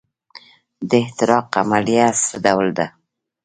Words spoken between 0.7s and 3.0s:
د احتراق عملیه څه ډول ده.